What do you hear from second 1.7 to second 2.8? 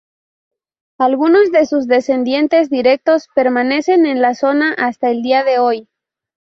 descendientes